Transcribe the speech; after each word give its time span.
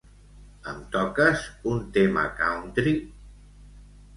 Em 0.71 0.77
toques 0.95 1.43
un 1.73 1.83
tema 1.99 2.25
country? 2.41 2.95